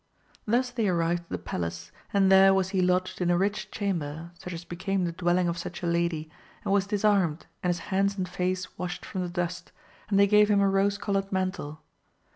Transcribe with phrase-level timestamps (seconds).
[0.47, 4.31] Thus they arrived at the palace, and there was he lodged in a rich chamber,
[4.39, 6.27] such as became the dwelling of such a lady,
[6.65, 9.71] and was disarmed, and his hands and face washed from the dust,
[10.09, 11.83] and they gave him a rose coloured mantle.